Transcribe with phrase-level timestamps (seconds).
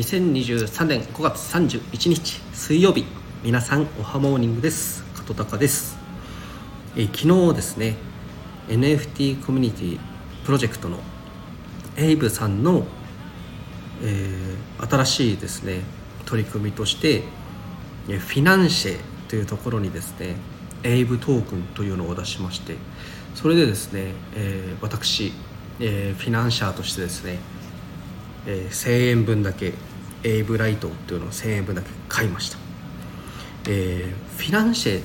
[0.00, 3.04] 2023年5月31日水曜日。
[3.44, 5.04] 皆さんおはモーニングです。
[5.14, 5.98] 加藤隆です。
[6.96, 7.96] え昨日ですね
[8.68, 9.98] NFT コミュニティ
[10.46, 11.00] プロジェクトの
[11.98, 12.86] エイブさんの、
[14.02, 15.82] えー、新しいですね
[16.24, 17.24] 取り組みとして
[18.06, 18.98] フィナンシェ
[19.28, 20.36] というところにですね
[20.82, 22.76] エイブトークンというのを出しまして
[23.34, 25.34] それでですね、えー、私、
[25.78, 27.38] えー、フィナンシャーとしてですね、
[28.46, 29.74] えー、1000円分だけ
[30.24, 32.58] エイブライトっていうのを1000円分だけ買いました、
[33.68, 35.02] えー、フィナンシェ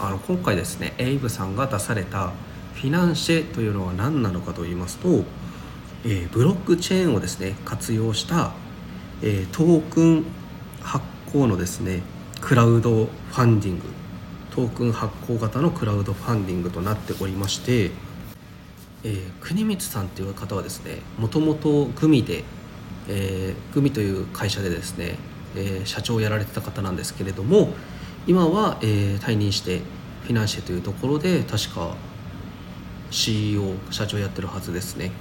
[0.00, 2.32] あの今回ですねエイブさんが出された
[2.74, 5.24] フィナンシェというのは何なのかと言いますと、
[6.04, 8.52] えー、ブロックチェーンをですね活用した、
[9.22, 10.24] えー、トークン
[10.82, 12.02] 発行のですね
[12.40, 13.84] クラウドファンディング。
[14.54, 17.90] トークン発行型のクラウドファンディングとなっておりまして、
[19.02, 22.44] えー、国光さんという方はですねもともとグミで、
[23.08, 25.16] えー、グミという会社でですね、
[25.56, 27.72] えー、社長をやられてた方なんですけれども
[28.26, 29.80] 今は、えー、退任して
[30.22, 31.94] フィナンシェというところで確か
[33.10, 35.12] CEO 社長やってるはずですね。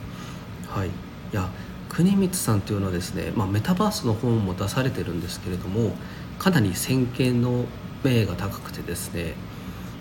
[0.68, 0.88] はい。
[0.88, 0.92] い
[1.32, 1.50] や
[1.90, 5.96] 国光さんというのはですね、まあ、メタバースの本も出されてるんですけれども
[6.40, 7.66] かなり先見の
[8.04, 9.36] 明が高くてですね、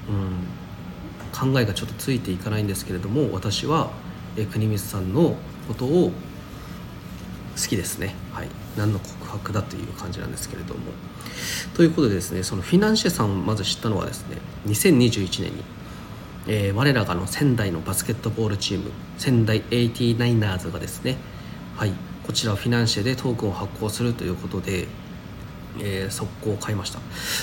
[0.08, 3.91] うん、考えがちょっとついていかないんですけれども私は
[4.36, 5.36] え国光さんの
[5.69, 6.12] ことを
[7.56, 8.14] 好きですね。
[8.33, 8.48] はい。
[8.77, 10.81] 何の告白だという感じなんですけれども。
[11.75, 14.36] ということでですねそのフィナンシェさんをまず知ったのはですね
[14.67, 15.64] 2021年に、
[16.47, 21.17] えー、我らがの仙台のバスケットボールチーム仙台 89ers がですね
[21.77, 21.92] はい
[22.27, 24.86] こちらフィナンシェでトークンを発行するということで
[25.80, 26.98] えー、速攻を買いました。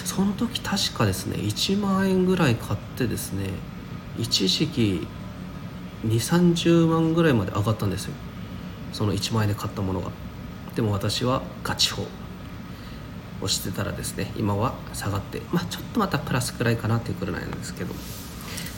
[0.05, 3.49] その時確かですね1万円ぐらい買ってですね
[4.19, 5.07] 一時期
[6.05, 8.13] 2 3 0万ぐらいまで上がったんですよ。
[8.93, 10.11] その1万円で買ったものが
[10.75, 12.05] でも私はガチ法
[13.41, 17.93] をしてたらですね今は下がってまあちょっとまたプラスくらいかなっていうくらいなんですけど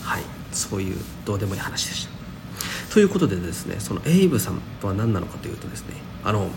[0.04, 2.22] はいそういうどうでもいい話でした。
[2.94, 6.50] ということでですねそのエイブさんとは何なのかというとですねあの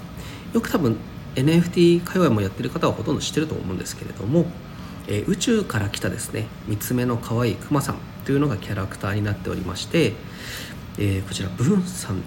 [0.53, 0.97] よく多分
[1.37, 4.47] NFT 界隈もやってる方はほとんど知ってると思うんですけれども、
[5.07, 10.15] えー、宇宙から来たですね三つ目の可愛いクマさんというのがキャラクターになっておりまして、
[10.99, 12.23] えー、こちらブーンさん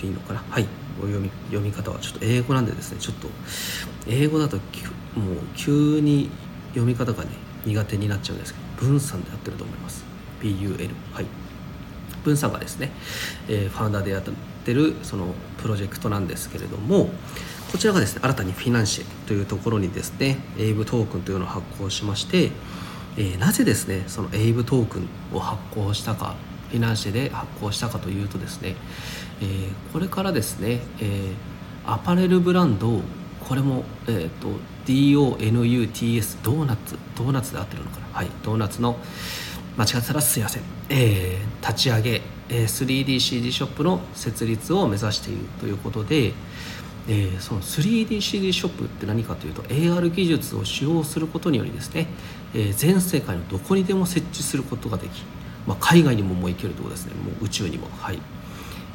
[0.00, 0.42] ていいのかな？
[0.48, 0.66] はい。
[0.98, 3.28] お読み読み方はちょっと英語なんでですねちょっと
[4.06, 4.64] 英語だともう
[5.54, 6.30] 急に
[6.70, 7.30] 読み方がね
[7.64, 10.04] 苦手になっちゃうんですけどブンさんでやってると思います。
[10.40, 11.26] BUL はい。
[12.22, 12.90] ブンさんがですね、
[13.48, 14.22] えー、ファウンダーでやっ
[14.64, 17.08] てるそのプロジェクトなんですけれども
[17.72, 22.50] こちらがですね新たにフィナンシェというところにですねエイブトークンというのを発行しまして、
[23.16, 26.34] えー、なぜですねそのエイブトークンを発行したか
[26.70, 28.76] フィナンシェで発行したかというとですね、
[29.40, 33.00] えー、これからですね、えー、アパレルブランド
[33.48, 34.48] これも、えーと、
[34.86, 38.06] DONUTS ドーナツドーナツで合ってるのかな？
[38.12, 38.96] はいドーナツの
[39.76, 46.32] 間違ったらすいません、えー、立ち上げ、えー、3DCG ショップの設立を目指しているということで、
[47.08, 52.08] えー、その 3DCD ショップって何かというと AR 技術を使用することによりですね、
[52.54, 55.22] えー、全世界のどこにでも設置することができ、
[55.66, 57.14] まあ、海外にももう行けるということですね。
[57.14, 57.88] もう宇宙にも。
[57.98, 58.18] はい、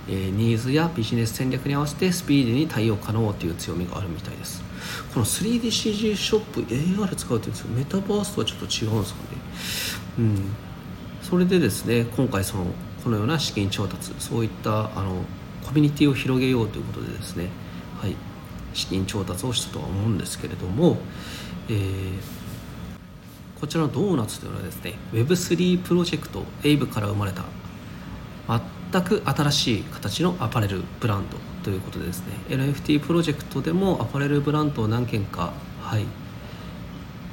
[0.07, 4.63] えー、ニーズやビジネス戦略に合わせてスピーディーに対応可能という強みがあるみたいです。
[5.13, 9.27] この 3DCG ショップ AR 使うというんですよメタバースとはちょっと違うんですかね。
[10.19, 10.39] うん。
[11.21, 12.65] それでですね今回その
[13.03, 15.21] このような資金調達そういったあの
[15.63, 17.49] コミュニティを広げようということでですね
[18.05, 18.15] はい、
[18.73, 20.97] 資金調達をしたとは思うんですけれども、
[21.69, 22.19] えー、
[23.59, 27.43] こちらのドーナツというのはですね Web3 プロジェクト AVE から生まれた
[28.91, 36.05] 全く新しい形のアパレルブランドということでですね NFT プロジェクトでもアパレルブランドを何件かはい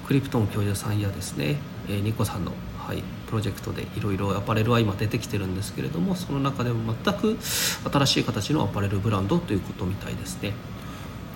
[0.06, 1.56] クリプトン教授さんやですね、
[1.88, 10.52] えー、ニコさんの、はい、プロジェクトでいろいろアパレルは今出てきてるんですけれどもその中でも全く新しい形のアパレルブランドということみたいですね。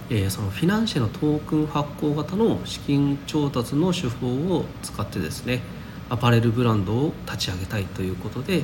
[0.09, 5.61] えー、そのフィナンシェのトークン発行型の資金調達の手法を使ってですね
[6.09, 8.63] アパレルブランドを立ち上げたいということで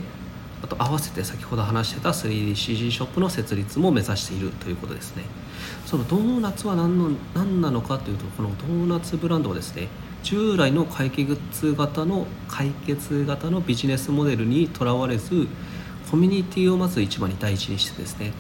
[0.62, 5.24] あと合わせて先ほど話してた 3DCG ショップの設立も目指しているということですね。
[5.86, 9.88] そのドーナツは何の何なのかというとこのドーナツブランドはですね
[10.22, 15.48] 従来の解決型の解決型のビジネスモデルにとらわれず
[16.10, 18.32] コミュニティをまず一番に第一にしてですね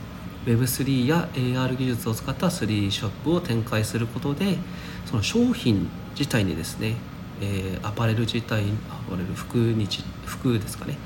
[0.46, 4.58] Web3 や AR 技術を使った 3D ショップを展開することで
[5.06, 6.96] その商品自体にですね、
[7.40, 9.86] えー、アパレル自体アパレル服に
[10.26, 10.96] 服ですかね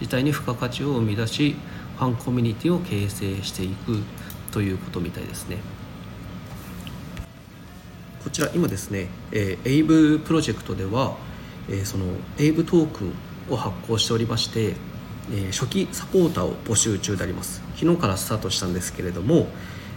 [0.00, 1.56] 自体に付加価値を生み出し
[1.96, 4.02] ファンコミュニティを形成していく
[4.52, 5.58] ということみたいですね。
[8.22, 11.16] こちら今ですね、えー、エイブプロジェクトでは、
[11.68, 12.06] えー、その
[12.38, 13.14] エイブトークン
[13.48, 14.74] を発行しておりまして、
[15.32, 17.62] え、初期サポーターを募集中であります。
[17.76, 19.48] 昨日からスタートしたんですけれども、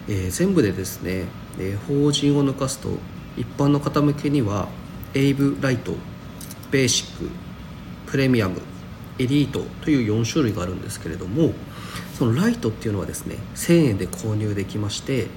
[0.08, 1.26] え、全部でですね、
[1.60, 2.90] え、法人を抜かすと
[3.38, 4.68] 一般の方向けには
[5.14, 5.94] エイブライト
[6.72, 7.30] ベーシック
[8.06, 8.62] プレミアム
[9.18, 11.54] エリートという4種類があるんですけれども
[12.18, 15.28] そのライトっていうのはですね1000円で購入できまして、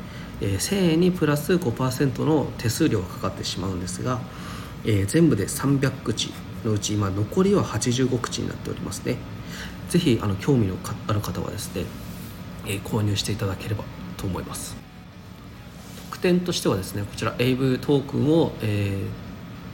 [0.41, 4.21] え、1000円にプラス5%の手数料がかかってしまうんですが、
[4.85, 6.33] え、全部で300口。
[6.65, 9.17] のうち今残りは85口になっておりますね。
[9.89, 10.77] ぜひあの興味の
[11.07, 11.85] ある方はですね、
[12.67, 13.85] えー、購入していただければ
[14.17, 14.77] と思います。
[16.11, 19.05] 特典としてはですねこちらエイブトークンを、え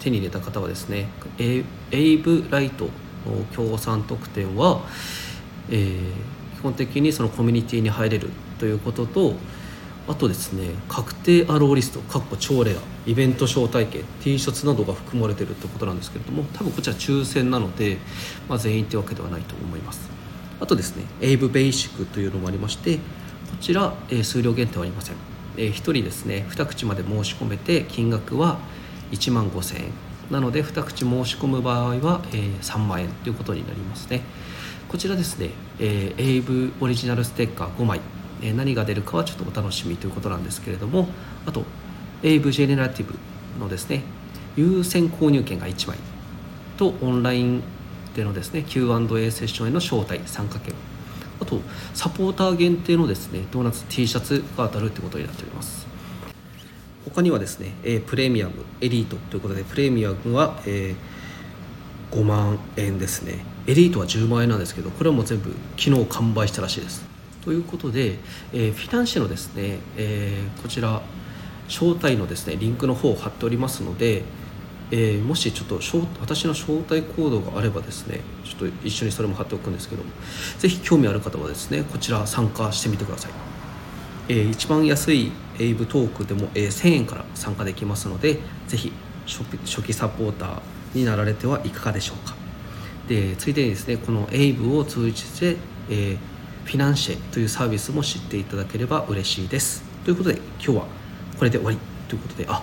[0.01, 1.09] ー、手に入れた方はですね
[1.39, 2.87] エイブライト
[3.27, 4.81] の協賛特典は、
[5.71, 9.35] えー、基本的にそのコミュニティに入れるということと
[10.09, 12.75] あとですね確定アローリストかっこ超レア
[13.07, 17.99] イベント招待券 T シャツなどが含まれてるってことなんですけれども多分こちら抽選なので、
[18.49, 20.09] まあ、全員ってわけではないと思います。
[20.61, 23.01] あとですねエイブベーシックというのもありましてこ
[23.61, 25.17] ちら、えー、数量限定はありません、
[25.57, 28.59] えー、1人ですね2口まで申し込めて金額は
[29.13, 29.93] 1万5000円。
[30.31, 34.23] なので2口申し込む場合は、えー、3万円ということになりますね。
[34.89, 38.01] こちらですね、えー、エイブオリジナルステッカー5枚。
[38.43, 41.09] え何が出るかはちょっとお楽しみということなんですけれども
[41.47, 41.65] あと
[42.23, 43.15] AV ジェネラティブ
[43.61, 44.03] のですね
[44.57, 45.99] 優先購入券が1枚
[46.77, 47.63] とオンライン
[48.15, 50.75] でのですね Q&A セッションへの招待参加券。
[51.41, 51.61] あと
[51.95, 55.87] サポーター限定のですねドーナツ T シャツが当たるということになっております。
[57.05, 60.95] 他にはですね、えプレミアムエリートということでプレミアムは、え、
[62.11, 63.45] 5万円ですね。
[63.67, 67.18] エリートは10万円なんですけどこれはもう全部昨日完売したらしいです。
[67.49, 68.19] ということで、
[68.53, 71.01] えー、フィナンシェのですね、えー、こちら
[71.67, 74.23] 招待のですねリンクの方を貼っておりますので、
[74.91, 75.81] えー、もしちょっと
[76.21, 80.11] 私の招待コードがあればですねちょっと一緒にそれも貼っておくんですけども
[80.59, 83.33] ぜひ興味ある方はですねこちら参加してみてください、
[84.29, 88.93] えー、一番安いエイブトークでも、えー、1000円から参加できますのでぜひ
[89.25, 90.61] 初期サポーター
[90.93, 92.37] になられてはいかがでしょうか。
[93.09, 95.57] でついでにですねこのエイブを通じて、
[95.89, 96.38] えー
[96.69, 99.83] フィナンシェというサービスも知っていただければ嬉しいです。
[100.05, 100.87] ということで今日は
[101.39, 101.79] これで終わり
[102.09, 102.63] ということであ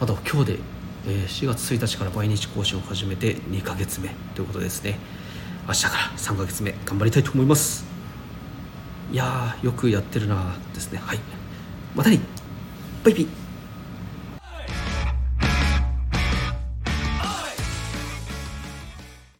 [0.00, 0.58] あと今日で、
[1.08, 5.00] え、4月1日から毎日更新を始めて2ヶ月目ということですね。
[5.66, 7.84] 明日から3ヶ月目頑張りたいと思います。
[9.10, 11.00] いやーよくやってるなですね。
[11.02, 11.18] はい。
[11.96, 12.20] またね。
[13.02, 13.43] バイビー。